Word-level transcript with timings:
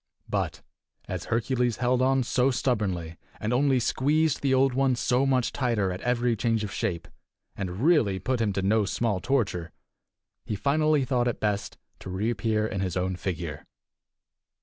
But 0.27 0.63
as 1.07 1.25
Hercules 1.25 1.77
held 1.77 2.01
on 2.01 2.23
so 2.23 2.49
stubbornly, 2.49 3.17
and 3.39 3.53
only 3.53 3.79
squeezed 3.79 4.41
the 4.41 4.51
Old 4.51 4.73
One 4.73 4.95
so 4.95 5.27
much 5.27 5.51
the 5.51 5.57
tighter 5.59 5.91
at 5.91 6.01
every 6.01 6.35
change 6.35 6.63
of 6.63 6.73
shape, 6.73 7.07
and 7.55 7.81
really 7.83 8.17
put 8.17 8.41
him 8.41 8.51
to 8.53 8.63
no 8.63 8.85
small 8.85 9.19
torture, 9.19 9.71
he 10.43 10.55
finally 10.55 11.05
thought 11.05 11.27
it 11.27 11.39
best 11.39 11.77
to 11.99 12.09
reappear 12.09 12.65
in 12.65 12.81
his 12.81 12.97
own 12.97 13.15
figure. 13.15 13.63